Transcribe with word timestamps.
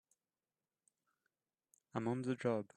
I'm 1.93 2.07
on 2.07 2.21
the 2.23 2.35
job! 2.35 2.65